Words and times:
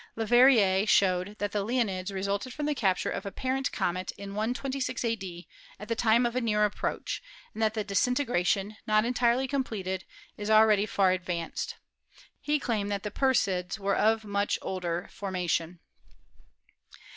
Leverrier 0.17 0.87
showed 0.87 1.37
that 1.37 1.51
the 1.51 1.63
Leonids 1.63 2.11
resulted 2.11 2.51
from 2.55 2.65
the 2.65 2.73
capture 2.73 3.11
of 3.11 3.23
a 3.23 3.31
parent 3.31 3.71
comet 3.71 4.11
in 4.13 4.31
126 4.33 5.05
a.d. 5.05 5.47
at 5.79 5.89
the 5.89 5.95
time 5.95 6.25
of 6.25 6.35
a 6.35 6.41
near 6.41 6.65
approach, 6.65 7.21
and 7.53 7.61
that 7.61 7.75
the 7.75 7.83
disintegration, 7.83 8.77
not 8.87 9.05
entirely 9.05 9.47
completed, 9.47 10.03
is 10.37 10.49
already 10.49 10.87
far 10.87 11.11
ad 11.11 11.23
vanced. 11.23 11.75
He 12.39 12.57
claimed 12.59 12.89
that 12.89 13.03
the 13.03 13.11
Perseids 13.11 13.77
were 13.77 13.95
of 13.95 14.25
much 14.25 14.57
older 14.63 15.07
formation. 15.13 15.79